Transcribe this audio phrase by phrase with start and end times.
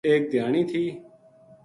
[0.09, 0.83] ایک دھیانی تھی